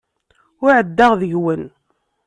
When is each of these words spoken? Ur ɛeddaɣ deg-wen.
Ur 0.63 0.71
ɛeddaɣ 0.77 1.11
deg-wen. 1.21 1.63